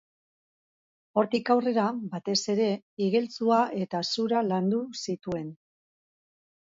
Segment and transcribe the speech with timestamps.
[1.21, 1.83] Hortik aurrera,
[2.15, 2.67] batez ere,
[3.09, 5.49] igeltsua eta zura landu zituen.